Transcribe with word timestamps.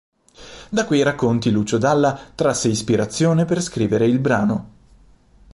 Da 0.71 0.85
quei 0.87 1.03
racconti 1.03 1.51
Lucio 1.51 1.77
Dalla 1.77 2.19
trasse 2.33 2.69
ispirazione 2.69 3.45
per 3.45 3.61
scrivere 3.61 4.07
il 4.07 4.17
brano. 4.17 4.69